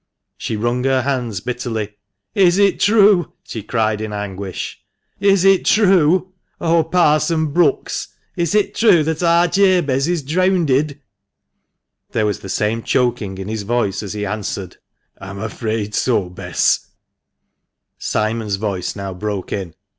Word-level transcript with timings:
She 0.35 0.55
wrung 0.55 0.83
her 0.85 1.03
hands 1.03 1.41
bitterly. 1.41 1.95
"Is 2.33 2.57
it 2.57 2.79
true?" 2.79 3.33
she 3.43 3.61
cried 3.61 4.01
in 4.01 4.11
anguish, 4.11 4.81
"is 5.19 5.45
it 5.45 5.63
true? 5.63 6.33
Oh, 6.59 6.83
Parson 6.83 7.53
Bracks, 7.53 8.07
is 8.35 8.55
it 8.55 8.73
true 8.73 9.03
that 9.03 9.21
ar 9.21 9.47
Jabez 9.47 10.07
is 10.07 10.23
dreawnded?'' 10.23 10.99
There 12.13 12.25
was 12.25 12.39
the 12.39 12.49
same 12.49 12.81
choking 12.81 13.37
in 13.37 13.47
his 13.47 13.61
voice 13.61 14.01
as 14.01 14.13
he 14.13 14.21
answerecj— 14.23 14.77
"I'm 15.21 15.37
afraid 15.37 15.93
so, 15.93 16.29
Bess." 16.29 16.79
n6 16.79 16.79
THE 16.79 16.87
MANCHESTER 17.99 18.19
MAN. 18.19 18.31
Simon's 18.31 18.55
voice 18.55 18.95
now 18.95 19.13
broke 19.13 19.53
in. 19.53 19.75